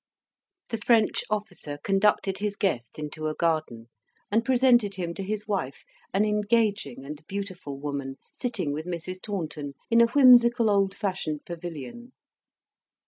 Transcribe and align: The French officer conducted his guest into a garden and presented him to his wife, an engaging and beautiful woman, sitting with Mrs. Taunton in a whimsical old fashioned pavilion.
The 0.69 0.79
French 0.79 1.23
officer 1.29 1.77
conducted 1.77 2.39
his 2.39 2.55
guest 2.55 2.97
into 2.97 3.27
a 3.27 3.35
garden 3.35 3.87
and 4.31 4.43
presented 4.43 4.95
him 4.95 5.13
to 5.13 5.21
his 5.21 5.47
wife, 5.47 5.83
an 6.11 6.25
engaging 6.25 7.05
and 7.05 7.21
beautiful 7.27 7.77
woman, 7.77 8.15
sitting 8.31 8.73
with 8.73 8.87
Mrs. 8.87 9.21
Taunton 9.21 9.75
in 9.91 10.01
a 10.01 10.07
whimsical 10.07 10.71
old 10.71 10.95
fashioned 10.95 11.45
pavilion. 11.45 12.13